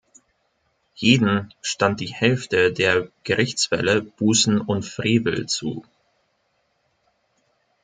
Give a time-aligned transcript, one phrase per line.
[0.95, 5.85] Jedem stand die Hälfte der Gerichtsfälle, Bußen und Frevel zu.